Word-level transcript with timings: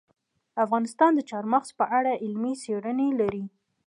افغانستان 0.63 1.11
د 1.15 1.19
چار 1.29 1.43
مغز 1.53 1.69
په 1.79 1.85
اړه 1.97 2.19
علمي 2.23 2.53
څېړنې 2.63 3.09
لري. 3.19 3.45